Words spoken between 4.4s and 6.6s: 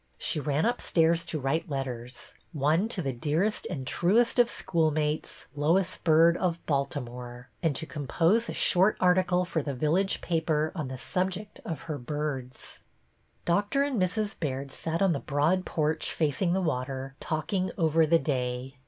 schoolmates, Lois Byrd, of